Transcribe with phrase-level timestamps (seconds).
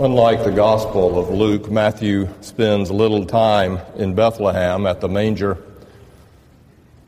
[0.00, 5.58] Unlike the Gospel of Luke, Matthew spends little time in Bethlehem at the manger.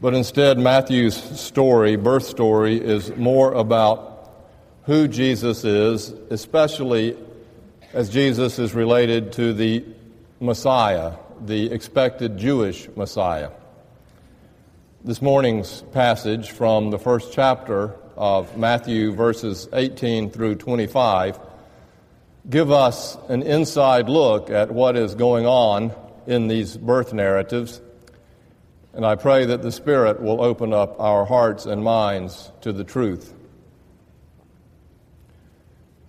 [0.01, 4.33] But instead, Matthew's story, birth story, is more about
[4.87, 7.17] who Jesus is, especially
[7.92, 9.85] as Jesus is related to the
[10.41, 13.51] Messiah, the expected Jewish Messiah.
[15.04, 21.38] This morning's passage from the first chapter of Matthew, verses 18 through 25,
[22.48, 25.92] give us an inside look at what is going on
[26.26, 27.80] in these birth narratives.
[28.92, 32.84] And I pray that the Spirit will open up our hearts and minds to the
[32.84, 33.34] truth.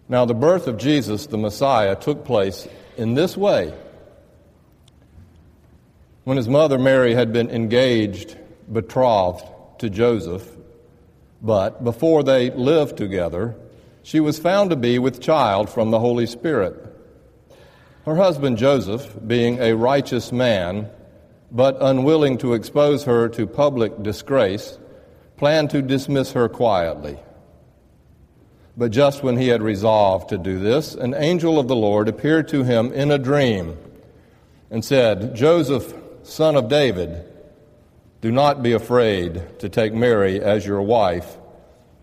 [0.10, 3.74] Now, the birth of Jesus, the Messiah, took place in this way.
[6.24, 8.38] When his mother Mary had been engaged,
[8.72, 9.46] betrothed
[9.80, 10.48] to Joseph,
[11.42, 13.56] but before they lived together,
[14.04, 16.76] she was found to be with child from the Holy Spirit.
[18.06, 20.90] Her husband Joseph, being a righteous man,
[21.52, 24.80] but unwilling to expose her to public disgrace,
[25.38, 27.20] planned to dismiss her quietly.
[28.76, 32.48] But just when he had resolved to do this, an angel of the Lord appeared
[32.50, 33.78] to him in a dream
[34.72, 37.26] and said, Joseph, son of David,
[38.22, 41.38] do not be afraid to take Mary as your wife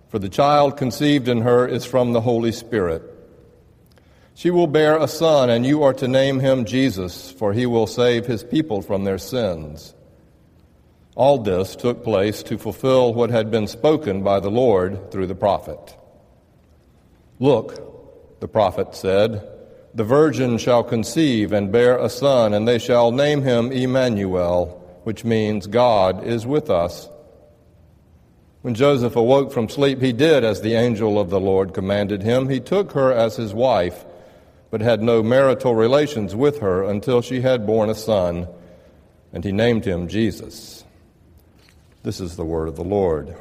[0.09, 3.03] for the child conceived in her is from the Holy Spirit.
[4.35, 7.87] She will bear a son, and you are to name him Jesus, for he will
[7.87, 9.95] save his people from their sins.
[11.17, 15.35] All this took place to fulfill what had been spoken by the Lord through the
[15.35, 15.97] prophet.
[17.41, 19.43] Look, the prophet said,
[19.95, 25.25] the virgin shall conceive and bear a son, and they shall name him Emmanuel, which
[25.25, 27.09] means God is with us.
[28.69, 32.51] When Joseph awoke from sleep, he did as the angel of the Lord commanded him.
[32.51, 34.05] He took her as his wife,
[34.71, 38.47] but had no marital relations with her until she had borne a son,
[39.33, 40.85] and he named him Jesus.
[42.03, 43.35] This is the word of the Lord.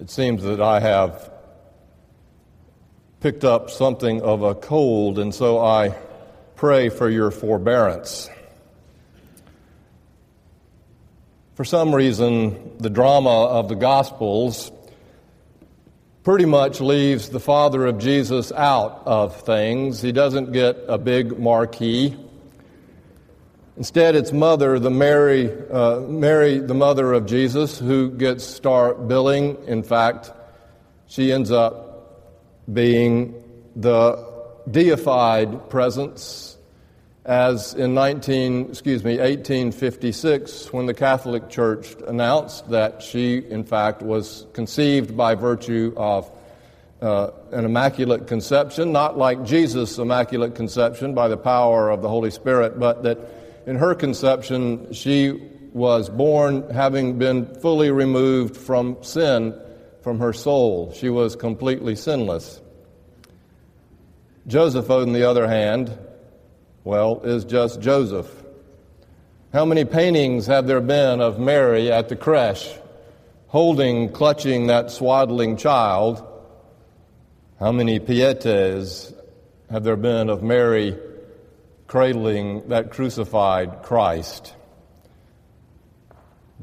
[0.00, 1.30] It seems that I have
[3.20, 5.90] picked up something of a cold, and so I
[6.56, 8.28] pray for your forbearance.
[11.60, 14.72] For some reason, the drama of the Gospels
[16.22, 20.00] pretty much leaves the father of Jesus out of things.
[20.00, 22.16] He doesn't get a big marquee.
[23.76, 29.62] Instead, it's mother, the Mary, uh, Mary, the mother of Jesus, who gets star billing.
[29.66, 30.32] In fact,
[31.08, 32.32] she ends up
[32.72, 33.34] being
[33.76, 34.16] the
[34.70, 36.56] deified presence
[37.30, 44.02] as in 19, excuse me, 1856, when the Catholic Church announced that she, in fact,
[44.02, 46.28] was conceived by virtue of
[47.00, 52.32] uh, an immaculate conception, not like Jesus' immaculate conception by the power of the Holy
[52.32, 53.18] Spirit, but that
[53.64, 55.30] in her conception she
[55.72, 59.54] was born having been fully removed from sin
[60.02, 60.92] from her soul.
[60.94, 62.60] She was completely sinless.
[64.48, 65.96] Joseph, on the other hand,
[66.90, 68.28] well, is just Joseph.
[69.52, 72.68] How many paintings have there been of Mary at the creche,
[73.46, 76.20] holding, clutching that swaddling child?
[77.60, 79.14] How many pietas
[79.70, 80.98] have there been of Mary
[81.86, 84.52] cradling that crucified Christ?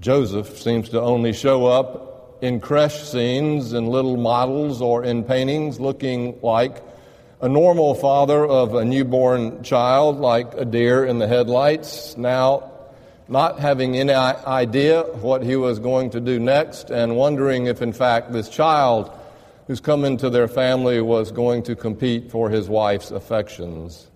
[0.01, 5.79] Joseph seems to only show up in creche scenes, in little models, or in paintings
[5.79, 6.83] looking like
[7.39, 12.71] a normal father of a newborn child, like a deer in the headlights, now
[13.27, 17.93] not having any idea what he was going to do next and wondering if, in
[17.93, 19.11] fact, this child
[19.67, 24.07] who's come into their family was going to compete for his wife's affections.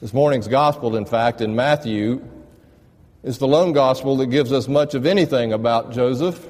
[0.00, 2.26] This morning's gospel, in fact, in Matthew,
[3.22, 6.44] is the lone gospel that gives us much of anything about Joseph.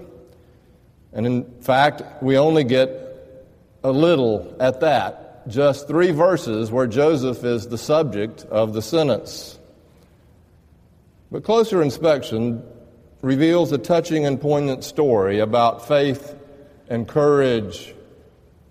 [1.13, 3.12] And in fact, we only get
[3.85, 5.49] a little at that.
[5.49, 9.59] Just three verses where Joseph is the subject of the sentence.
[11.31, 12.63] But closer inspection
[13.23, 16.37] reveals a touching and poignant story about faith
[16.89, 17.95] and courage,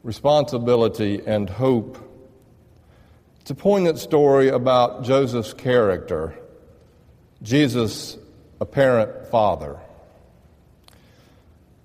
[0.04, 1.98] responsibility and hope.
[3.42, 6.36] It's a poignant story about Joseph's character,
[7.42, 8.18] Jesus'
[8.60, 9.80] apparent father.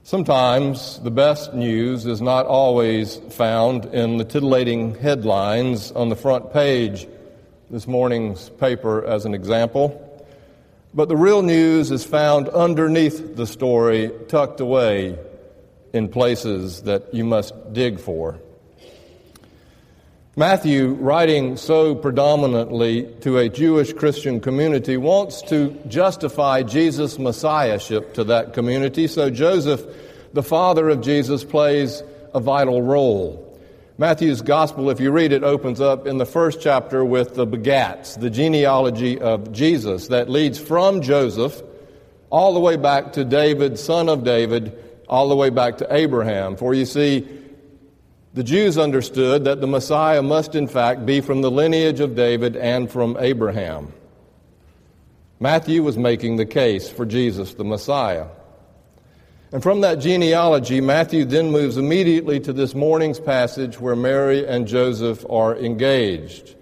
[0.07, 6.53] Sometimes the best news is not always found in the titillating headlines on the front
[6.53, 7.09] page,
[7.71, 10.01] this morning's paper as an example.
[10.95, 15.19] But the real news is found underneath the story, tucked away
[15.93, 18.39] in places that you must dig for.
[20.39, 28.25] Matthew, writing so predominantly to a Jewish Christian community, wants to justify Jesus' messiahship to
[28.25, 29.83] that community, so Joseph,
[30.35, 32.03] the father of Jesus, plays
[32.35, 33.59] a vital role.
[33.97, 38.21] Matthew's gospel, if you read it, opens up in the first chapter with the begats,
[38.21, 41.63] the genealogy of Jesus that leads from Joseph
[42.29, 44.79] all the way back to David, son of David,
[45.09, 46.57] all the way back to Abraham.
[46.57, 47.27] For you see,
[48.37, 52.55] the Jews understood that the Messiah must, in fact, be from the lineage of David
[52.55, 53.95] and from Abraham.
[55.41, 58.27] Matthew was making the case for Jesus, the Messiah.
[59.53, 64.69] And from that genealogy, Matthew then moves immediately to this morning's passage where Mary and
[64.69, 66.57] Joseph are engaged.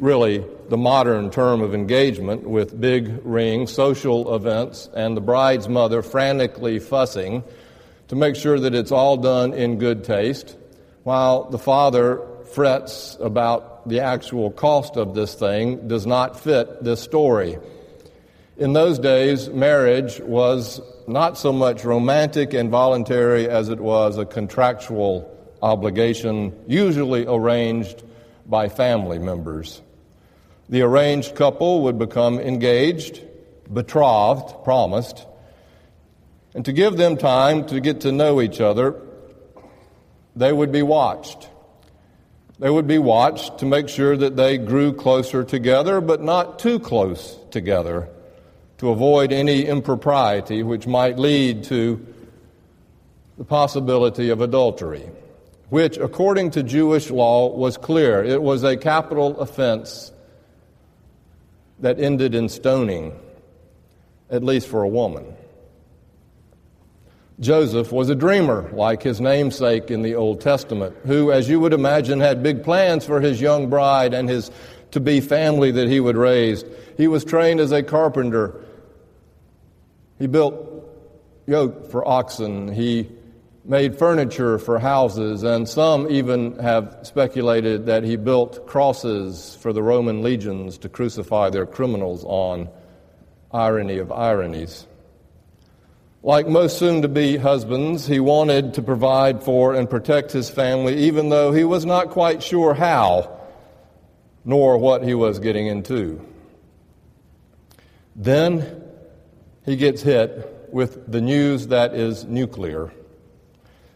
[0.00, 6.02] Really, the modern term of engagement with big rings, social events, and the bride's mother
[6.02, 7.44] frantically fussing
[8.08, 10.56] to make sure that it's all done in good taste
[11.08, 12.20] while the father
[12.52, 17.56] frets about the actual cost of this thing, does not fit this story.
[18.58, 24.26] In those days, marriage was not so much romantic and voluntary as it was a
[24.26, 28.02] contractual obligation, usually arranged
[28.44, 29.80] by family members.
[30.68, 33.22] The arranged couple would become engaged,
[33.72, 35.24] betrothed, promised,
[36.54, 39.07] and to give them time to get to know each other,
[40.38, 41.48] they would be watched.
[42.60, 46.78] They would be watched to make sure that they grew closer together, but not too
[46.78, 48.08] close together,
[48.78, 52.04] to avoid any impropriety which might lead to
[53.36, 55.08] the possibility of adultery,
[55.70, 58.22] which, according to Jewish law, was clear.
[58.24, 60.12] It was a capital offense
[61.80, 63.18] that ended in stoning,
[64.30, 65.34] at least for a woman.
[67.40, 71.72] Joseph was a dreamer, like his namesake in the Old Testament, who, as you would
[71.72, 74.50] imagine, had big plans for his young bride and his
[74.90, 76.64] to be family that he would raise.
[76.96, 78.64] He was trained as a carpenter.
[80.18, 80.54] He built
[81.46, 82.72] yoke for oxen.
[82.72, 83.08] He
[83.64, 89.82] made furniture for houses, and some even have speculated that he built crosses for the
[89.82, 92.68] Roman legions to crucify their criminals on.
[93.52, 94.86] Irony of ironies.
[96.22, 100.96] Like most soon to be husbands, he wanted to provide for and protect his family,
[101.06, 103.38] even though he was not quite sure how
[104.44, 106.24] nor what he was getting into.
[108.16, 108.82] Then
[109.64, 112.90] he gets hit with the news that is nuclear.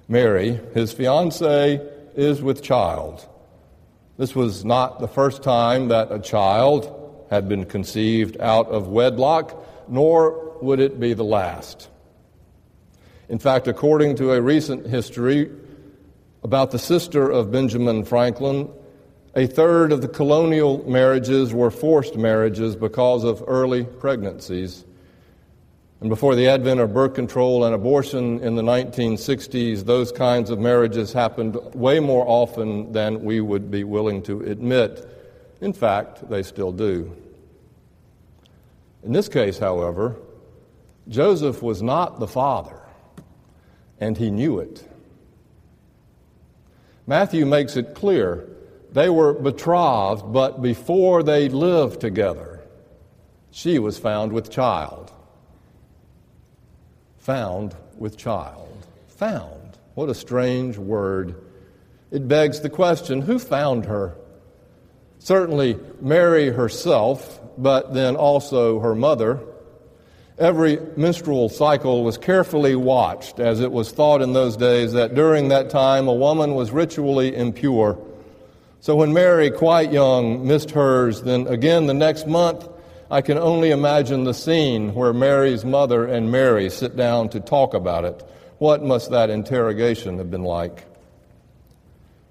[0.09, 1.81] Mary, his fiancee,
[2.15, 3.27] is with child.
[4.19, 9.65] This was not the first time that a child had been conceived out of wedlock,
[9.89, 11.89] nor would it be the last.
[13.33, 15.51] In fact, according to a recent history
[16.45, 18.69] about the sister of Benjamin Franklin,
[19.35, 24.85] a third of the colonial marriages were forced marriages because of early pregnancies.
[26.03, 30.59] And before the advent of birth control and abortion in the 1960s, those kinds of
[30.59, 35.09] marriages happened way more often than we would be willing to admit.
[35.63, 37.17] In fact, they still do.
[39.03, 40.17] In this case, however,
[41.09, 42.82] Joseph was not the father
[44.03, 44.85] and he knew it.
[47.07, 48.49] Matthew makes it clear
[48.91, 52.65] they were betrothed, but before they lived together,
[53.53, 55.13] she was found with child.
[57.19, 58.87] Found with child.
[59.19, 59.79] Found.
[59.95, 61.37] What a strange word.
[62.11, 64.17] It begs the question who found her?
[65.21, 69.39] Certainly Mary herself, but then also her mother
[70.39, 75.49] Every menstrual cycle was carefully watched, as it was thought in those days that during
[75.49, 77.99] that time a woman was ritually impure.
[78.81, 82.67] So when Mary, quite young, missed hers, then again the next month,
[83.11, 87.75] I can only imagine the scene where Mary's mother and Mary sit down to talk
[87.75, 88.27] about it.
[88.57, 90.87] What must that interrogation have been like?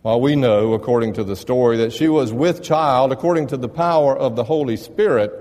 [0.01, 3.69] While we know, according to the story, that she was with child according to the
[3.69, 5.31] power of the Holy Spirit,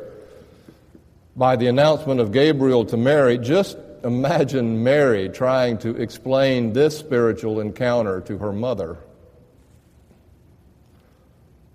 [1.37, 7.61] by the announcement of Gabriel to Mary, just imagine Mary trying to explain this spiritual
[7.61, 8.99] encounter to her mother.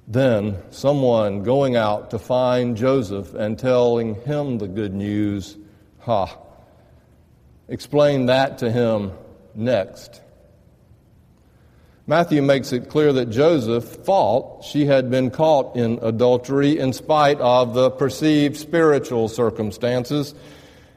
[0.08, 5.58] Then someone going out to find Joseph and telling him the good news.
[6.02, 6.38] Ha!
[7.68, 9.14] Explain that to him
[9.56, 10.22] next.
[12.08, 17.40] Matthew makes it clear that Joseph thought she had been caught in adultery in spite
[17.40, 20.36] of the perceived spiritual circumstances,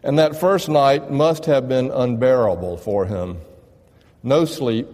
[0.03, 3.39] and that first night must have been unbearable for him.
[4.23, 4.89] no sleep,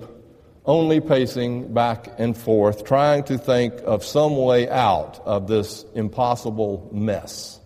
[0.66, 6.88] only pacing back and forth, trying to think of some way out of this impossible
[6.92, 7.58] mess.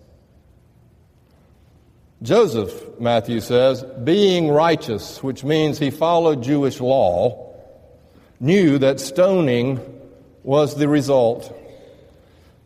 [2.22, 7.47] Joseph, Matthew says, being righteous, which means he followed Jewish law,
[8.40, 9.80] knew that stoning
[10.42, 11.54] was the result.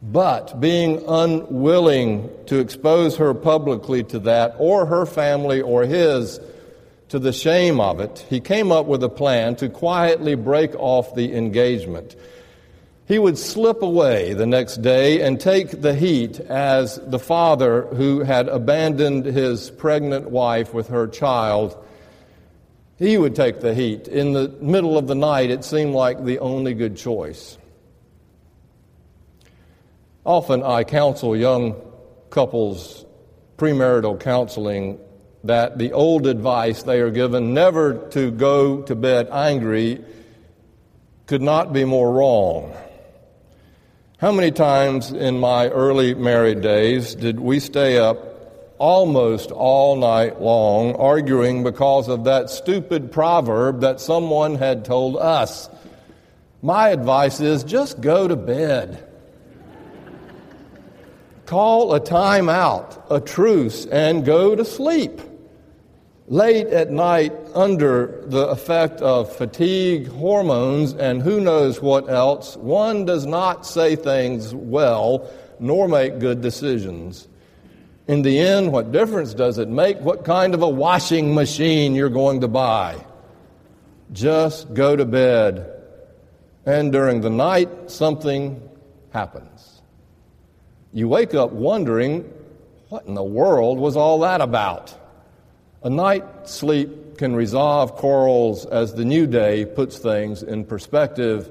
[0.03, 6.41] But being unwilling to expose her publicly to that, or her family or his,
[7.09, 11.15] to the shame of it, he came up with a plan to quietly break off
[11.15, 12.17] the engagement.
[13.07, 18.21] He would slip away the next day and take the heat as the father who
[18.21, 21.77] had abandoned his pregnant wife with her child.
[23.03, 24.07] He would take the heat.
[24.07, 27.59] In the middle of the night, it seemed like the only good choice.
[30.25, 31.75] Often I counsel young
[32.31, 33.05] couples
[33.59, 35.01] premarital counseling
[35.43, 40.01] that the old advice they are given never to go to bed angry
[41.27, 42.73] could not be more wrong.
[44.19, 48.32] How many times in my early married days did we stay up
[48.83, 55.71] almost all night long arguing because of that stupid proverb that someone had told us?
[56.63, 59.09] My advice is just go to bed.
[61.47, 65.21] Call a time out, a truce, and go to sleep
[66.27, 73.05] late at night under the effect of fatigue, hormones, and who knows what else, one
[73.05, 77.29] does not say things well nor make good decisions.
[78.09, 82.11] In the end, what difference does it make what kind of a washing machine you're
[82.11, 83.05] going to buy?
[84.13, 85.69] Just go to bed.
[86.67, 88.69] And during the night, something
[89.11, 89.83] happens.
[90.93, 92.31] You wake up wondering,
[92.89, 94.95] what in the world was all that about?
[95.83, 101.51] A night sleep can resolve quarrels as the new day puts things in perspective,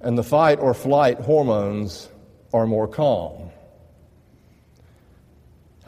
[0.00, 2.08] and the fight or flight hormones
[2.52, 3.50] are more calm.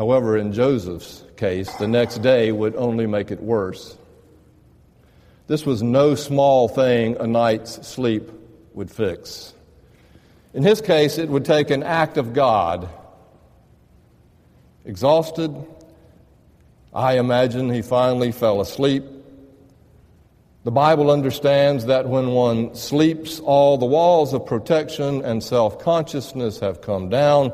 [0.01, 3.99] However, in Joseph's case, the next day would only make it worse.
[5.47, 8.31] This was no small thing a night's sleep
[8.73, 9.53] would fix.
[10.55, 12.89] In his case, it would take an act of God.
[14.87, 15.55] Exhausted,
[16.95, 19.05] I imagine he finally fell asleep.
[20.65, 26.59] The Bible understands that when one sleeps, all the walls of protection and self consciousness
[26.61, 27.53] have come down,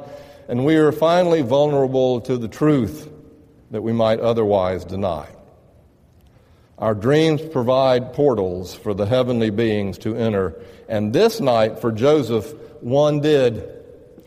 [0.49, 3.11] and we are finally vulnerable to the truth
[3.71, 5.29] that we might otherwise deny.
[6.79, 10.55] Our dreams provide portals for the heavenly beings to enter,
[10.89, 13.73] and this night for Joseph, one did.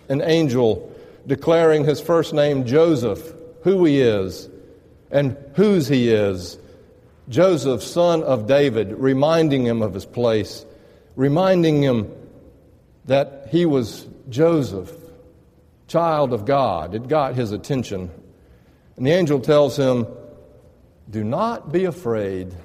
[0.10, 0.92] An angel
[1.28, 3.34] declaring his first name Joseph,
[3.64, 4.50] who he is,
[5.12, 6.58] and whose he is.
[7.30, 10.66] Joseph, son of David, reminding him of his place,
[11.16, 12.12] reminding him
[13.06, 14.92] that he was Joseph,
[15.90, 16.96] child of God.
[16.96, 18.10] It got his attention.
[18.96, 20.08] And the angel tells him,
[21.10, 22.56] Do not be afraid.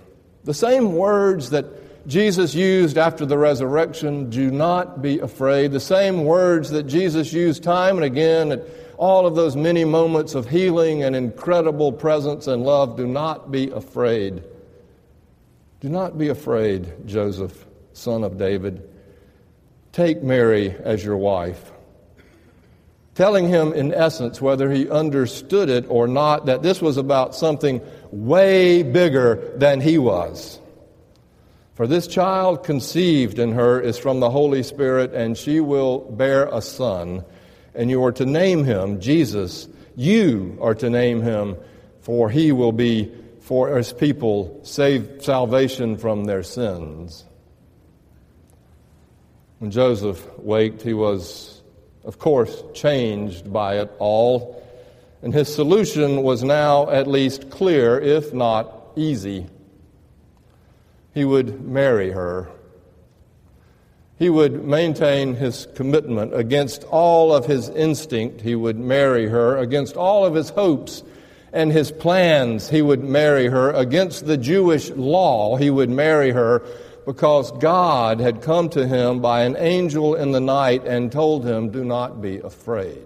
[0.45, 5.73] The same words that Jesus used after the resurrection, do not be afraid.
[5.73, 8.63] The same words that Jesus used time and again at
[8.99, 13.71] all of those many moments of healing and incredible presence and love, do not be
[13.71, 14.45] afraid.
[15.81, 17.65] Do not be afraid, Joseph,
[17.95, 18.89] son of David.
[19.93, 21.73] Take Mary as your wife.
[23.15, 27.81] Telling him, in essence, whether he understood it or not, that this was about something
[28.11, 30.59] way bigger than he was.
[31.75, 36.47] For this child conceived in her is from the Holy Spirit, and she will bear
[36.47, 37.25] a son
[37.75, 39.69] and you are to name him Jesus.
[39.97, 41.57] You are to name him,
[42.01, 47.25] for he will be for his people save salvation from their sins.
[49.59, 51.54] When Joseph waked, he was,
[52.05, 54.63] of course, changed by it all,
[55.23, 59.47] and his solution was now at least clear, if not easy.
[61.15, 62.49] He would marry her
[64.19, 68.41] he would maintain his commitment against all of his instinct.
[68.41, 71.03] He would marry her against all of his hopes
[71.53, 72.71] and his plans.
[72.71, 75.57] He would marry her against the Jewish law.
[75.57, 76.63] He would marry her
[77.05, 81.71] because God had come to him by an angel in the night and told him,
[81.71, 83.05] Do not be afraid.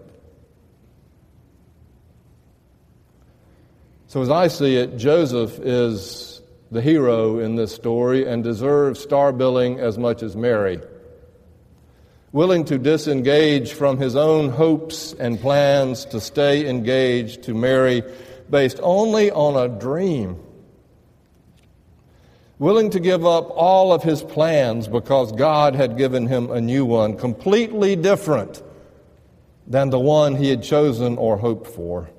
[4.06, 6.40] So, as I see it, Joseph is
[6.70, 10.80] the hero in this story and deserves star billing as much as Mary
[12.32, 18.02] willing to disengage from his own hopes and plans to stay engaged to Mary
[18.50, 20.38] based only on a dream.
[22.58, 26.84] Willing to give up all of his plans because God had given him a new
[26.84, 28.62] one, completely different
[29.66, 32.10] than the one he had chosen or hoped for.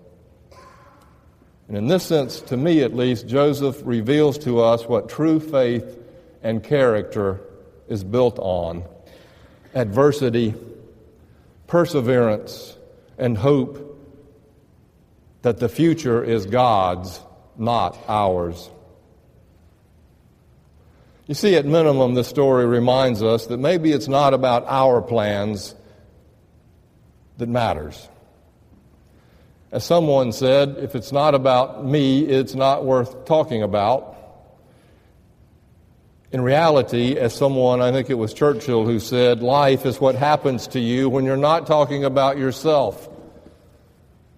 [1.67, 5.98] And in this sense, to me at least, Joseph reveals to us what true faith
[6.41, 7.41] and character
[7.88, 8.86] is built on
[9.75, 10.55] adversity,
[11.67, 12.77] perseverance,
[13.17, 13.86] and hope
[15.41, 17.19] that the future is God's,
[17.58, 18.69] not ours.
[21.29, 25.75] You see, at minimum, the story reminds us that maybe it's not about our plans
[27.38, 28.09] that matters.
[29.71, 34.17] As someone said, if it's not about me, it's not worth talking about.
[36.31, 40.65] In reality, as someone, I think it was Churchill who said, life is what happens
[40.69, 43.07] to you when you're not talking about yourself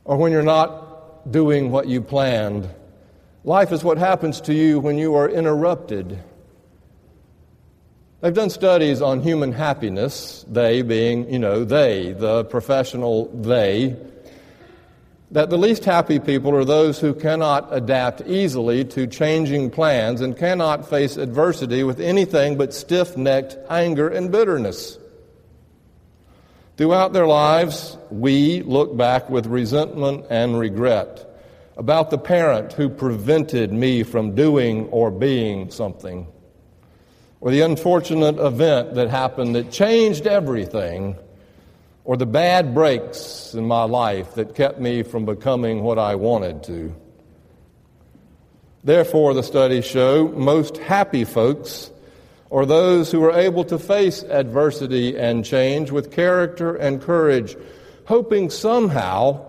[0.04, 2.68] or when you're not doing what you planned.
[3.46, 6.22] Life is what happens to you when you are interrupted
[8.22, 13.96] They've done studies on human happiness, they being, you know, they, the professional they,
[15.32, 20.38] that the least happy people are those who cannot adapt easily to changing plans and
[20.38, 25.00] cannot face adversity with anything but stiff necked anger and bitterness.
[26.78, 31.28] Throughout their lives, we look back with resentment and regret
[31.76, 36.28] about the parent who prevented me from doing or being something
[37.42, 41.16] or the unfortunate event that happened that changed everything,
[42.06, 46.64] or the bad breaks in my life that kept me from becoming what I wanted
[46.64, 46.96] to.
[48.84, 51.92] Therefore, the studies show most happy folks
[52.52, 57.56] are those who are able to face adversity and change with character and courage,
[58.06, 59.46] hoping somehow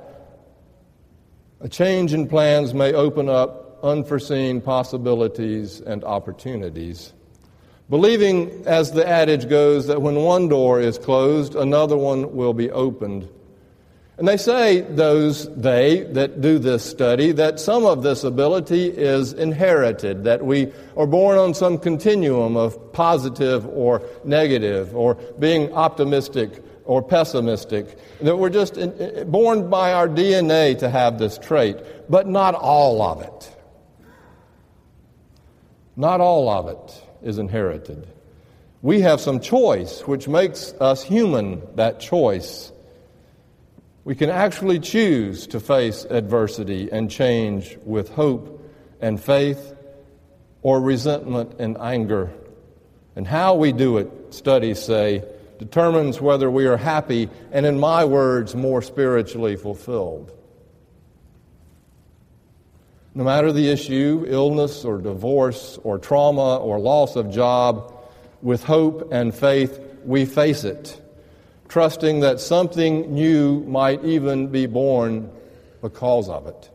[1.61, 7.13] a change in plans may open up unforeseen possibilities and opportunities.
[7.91, 12.71] Believing, as the adage goes, that when one door is closed, another one will be
[12.71, 13.29] opened.
[14.19, 19.33] And they say, those, they that do this study, that some of this ability is
[19.33, 26.63] inherited, that we are born on some continuum of positive or negative, or being optimistic
[26.85, 28.75] or pessimistic, that we're just
[29.31, 33.57] born by our DNA to have this trait, but not all of it.
[35.97, 38.07] Not all of it is inherited.
[38.83, 42.73] We have some choice, which makes us human, that choice.
[44.05, 48.69] We can actually choose to face adversity and change with hope
[49.01, 49.75] and faith
[50.63, 52.33] or resentment and anger.
[53.15, 55.23] And how we do it, studies say,
[55.59, 60.33] determines whether we are happy and, in my words, more spiritually fulfilled.
[63.15, 67.95] No matter the issue, illness or divorce or trauma or loss of job,
[68.41, 71.01] with hope and faith, we face it,
[71.69, 75.31] trusting that something new might even be born
[75.81, 76.71] because of it.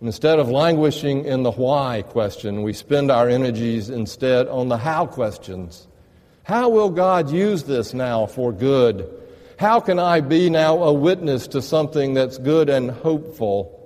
[0.00, 5.06] Instead of languishing in the why question, we spend our energies instead on the how
[5.06, 5.86] questions.
[6.42, 9.08] How will God use this now for good?
[9.58, 13.83] How can I be now a witness to something that's good and hopeful?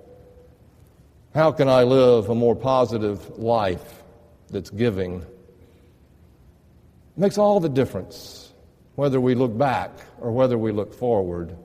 [1.38, 4.02] How can I live a more positive life
[4.50, 5.20] that's giving?
[5.22, 5.28] It
[7.16, 8.52] makes all the difference
[8.96, 11.56] whether we look back or whether we look forward.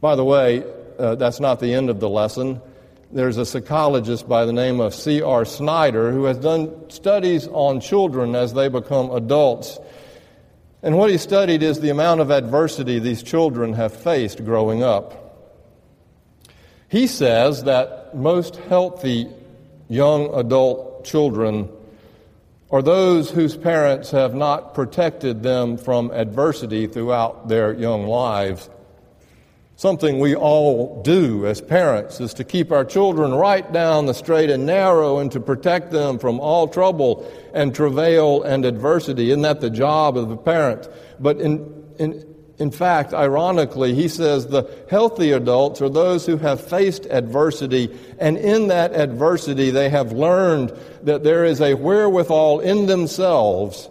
[0.00, 0.62] By the way,
[1.00, 2.60] uh, that's not the end of the lesson.
[3.10, 5.44] There's a psychologist by the name of C.R.
[5.44, 9.80] Snyder who has done studies on children as they become adults.
[10.80, 15.25] And what he studied is the amount of adversity these children have faced growing up.
[16.88, 19.28] He says that most healthy
[19.88, 21.68] young adult children
[22.70, 28.68] are those whose parents have not protected them from adversity throughout their young lives.
[29.76, 34.48] Something we all do as parents is to keep our children right down the straight
[34.48, 39.30] and narrow and to protect them from all trouble and travail and adversity.
[39.30, 40.88] Isn't that the job of the parent?
[41.20, 46.60] But in, in in fact, ironically, he says the healthy adults are those who have
[46.60, 52.86] faced adversity, and in that adversity, they have learned that there is a wherewithal in
[52.86, 53.90] themselves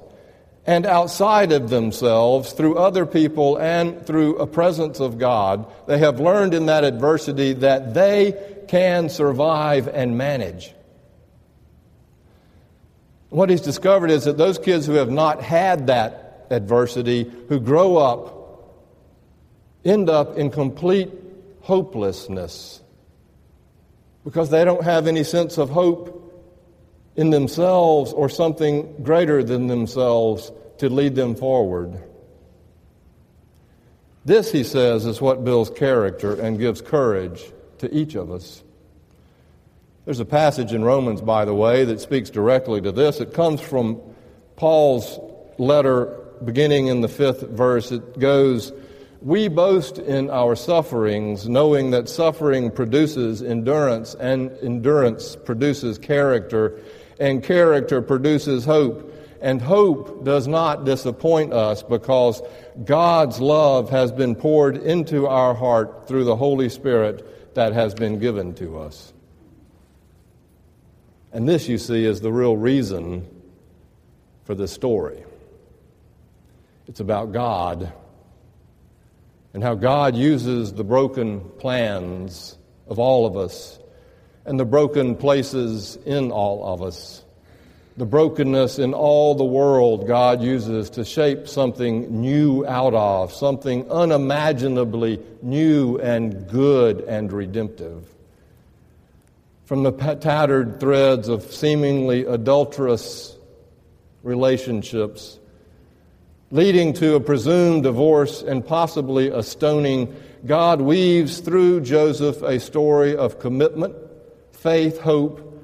[0.65, 5.71] and outside of themselves through other people and through a presence of God.
[5.85, 10.73] They have learned in that adversity that they can survive and manage.
[13.29, 17.97] What he's discovered is that those kids who have not had that adversity, who grow
[17.97, 18.34] up
[19.85, 21.11] end up in complete
[21.61, 22.81] hopelessness
[24.23, 26.21] because they don't have any sense of hope
[27.15, 32.01] in themselves or something greater than themselves to lead them forward.
[34.25, 37.43] This, he says, is what builds character and gives courage
[37.77, 38.63] to each of us.
[40.05, 43.19] There's a passage in Romans, by the way, that speaks directly to this.
[43.19, 44.01] It comes from
[44.55, 45.19] Paul's
[45.57, 46.05] letter
[46.43, 47.91] beginning in the fifth verse.
[47.91, 48.73] It goes,
[49.25, 56.79] We boast in our sufferings, knowing that suffering produces endurance, and endurance produces character,
[57.19, 59.11] and character produces hope.
[59.41, 62.39] And hope does not disappoint us because
[62.83, 68.19] God's love has been poured into our heart through the Holy Spirit that has been
[68.19, 69.11] given to us.
[71.33, 73.27] And this, you see, is the real reason
[74.43, 75.23] for this story.
[76.85, 77.91] It's about God
[79.55, 82.57] and how God uses the broken plans
[82.89, 83.79] of all of us
[84.43, 87.23] and the broken places in all of us.
[87.95, 93.89] The brokenness in all the world God uses to shape something new out of, something
[93.89, 98.13] unimaginably new and good and redemptive.
[99.63, 103.37] From the tattered threads of seemingly adulterous
[104.21, 105.39] relationships,
[106.51, 113.15] leading to a presumed divorce and possibly a stoning, God weaves through Joseph a story
[113.15, 113.95] of commitment,
[114.51, 115.63] faith, hope,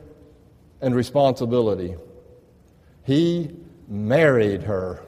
[0.82, 1.96] and responsibility.
[3.04, 3.56] He
[3.88, 5.04] married her,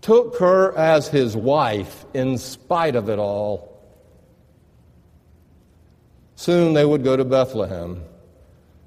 [0.00, 3.68] took her as his wife in spite of it all.
[6.36, 8.02] Soon they would go to Bethlehem,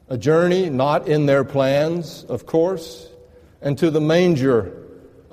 [0.10, 3.10] a journey not in their plans, of course,
[3.62, 4.83] and to the manger,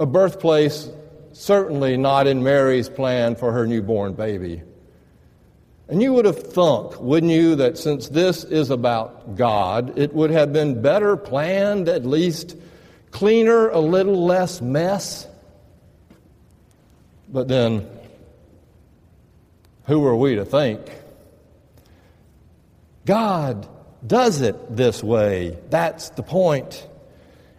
[0.00, 0.88] a birthplace
[1.32, 4.62] certainly not in Mary's plan for her newborn baby.
[5.88, 10.30] And you would have thunk, wouldn't you, that since this is about God, it would
[10.30, 12.56] have been better planned, at least
[13.10, 15.26] cleaner, a little less mess?
[17.28, 17.88] But then,
[19.84, 20.80] who are we to think?
[23.04, 23.68] God
[24.06, 25.58] does it this way.
[25.68, 26.86] That's the point.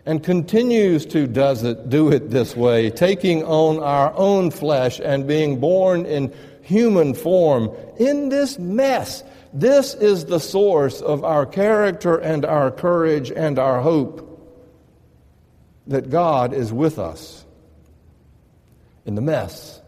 [0.05, 5.27] And continues to does it, do it this way, taking on our own flesh and
[5.27, 6.33] being born in
[6.63, 9.23] human form in this mess.
[9.53, 14.27] This is the source of our character and our courage and our hope
[15.87, 17.45] that God is with us
[19.05, 19.81] in the mess.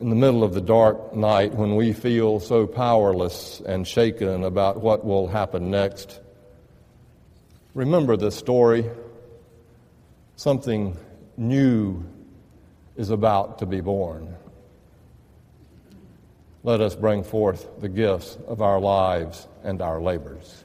[0.00, 4.80] In the middle of the dark night, when we feel so powerless and shaken about
[4.80, 6.18] what will happen next,
[7.74, 8.84] remember this story.
[10.36, 10.96] Something
[11.36, 12.04] new
[12.96, 14.34] is about to be born.
[16.64, 20.61] Let us bring forth the gifts of our lives and our labors.